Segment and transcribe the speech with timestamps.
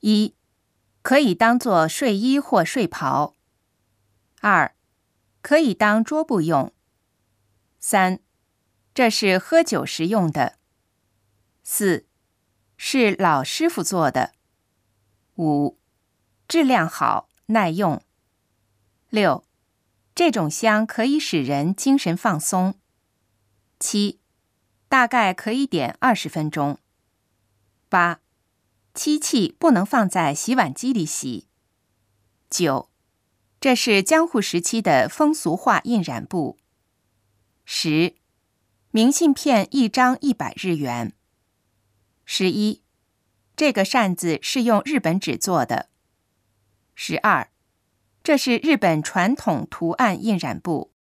[0.00, 0.36] 一，
[1.02, 3.34] 可以当做睡衣或睡袍；
[4.40, 4.74] 二，
[5.42, 6.70] 可以当桌布用；
[7.80, 8.20] 三，
[8.94, 10.54] 这是喝酒时用的；
[11.64, 12.06] 四，
[12.76, 14.30] 是老师傅做的；
[15.34, 15.76] 五，
[16.46, 18.00] 质量好，耐用；
[19.08, 19.44] 六，
[20.14, 22.74] 这种香可以使人精神放松；
[23.80, 24.20] 七，
[24.88, 26.76] 大概可以点二十分钟；
[27.88, 28.20] 八。
[28.98, 31.46] 漆器不能放在洗碗机里洗。
[32.50, 32.90] 九，
[33.60, 36.58] 这是江户时期的风俗画印染布。
[37.64, 38.16] 十，
[38.90, 41.12] 明信片一张一百日元。
[42.24, 42.82] 十一，
[43.54, 45.90] 这个扇子是用日本纸做的。
[46.96, 47.52] 十二，
[48.24, 50.92] 这是日本传统图案印染布。